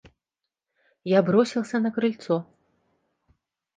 Я 1.03 1.21
бросился 1.21 1.79
на 1.85 1.91
крыльцо. 1.91 2.43